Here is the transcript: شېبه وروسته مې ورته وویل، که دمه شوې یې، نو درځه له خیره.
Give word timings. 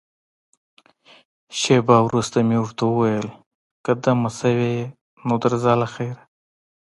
شېبه 1.59 1.97
وروسته 2.07 2.37
مې 2.47 2.57
ورته 2.61 2.83
وویل، 2.87 3.27
که 3.83 3.91
دمه 4.03 4.29
شوې 4.39 4.69
یې، 4.77 4.85
نو 5.25 5.33
درځه 5.43 5.73
له 5.81 5.87
خیره. 5.93 6.23